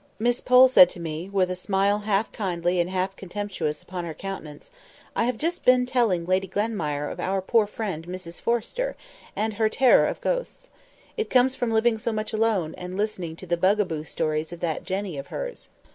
Miss 0.17 0.41
Pole 0.41 0.67
said 0.67 0.89
to 0.89 0.99
me, 0.99 1.29
with 1.29 1.51
a 1.51 1.55
smile 1.55 1.99
half 1.99 2.31
kindly 2.31 2.79
and 2.79 2.89
half 2.89 3.15
contemptuous 3.15 3.83
upon 3.83 4.03
her 4.03 4.15
countenance, 4.15 4.71
"I 5.15 5.25
have 5.25 5.37
been 5.37 5.83
just 5.85 5.93
telling 5.93 6.25
Lady 6.25 6.47
Glenmire 6.47 7.07
of 7.11 7.19
our 7.19 7.39
poor 7.39 7.67
friend 7.67 8.07
Mrs 8.07 8.41
Forrester, 8.41 8.95
and 9.35 9.53
her 9.53 9.69
terror 9.69 10.07
of 10.07 10.19
ghosts. 10.19 10.71
It 11.17 11.29
comes 11.29 11.55
from 11.55 11.69
living 11.71 11.99
so 11.99 12.11
much 12.11 12.33
alone, 12.33 12.73
and 12.79 12.97
listening 12.97 13.35
to 13.35 13.45
the 13.45 13.57
bug 13.57 13.79
a 13.79 13.85
boo 13.85 14.03
stories 14.03 14.51
of 14.51 14.59
that 14.61 14.85
Jenny 14.85 15.19
of 15.19 15.27
hers." 15.27 15.69